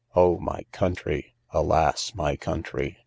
O, 0.15 0.39
my 0.39 0.63
Country! 0.71 1.35
alas, 1.51 2.15
my 2.15 2.35
Country! 2.35 2.97